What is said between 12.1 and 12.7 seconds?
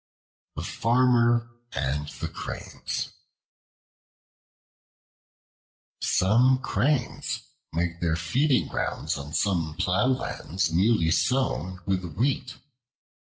wheat.